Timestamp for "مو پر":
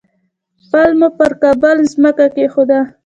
0.99-1.31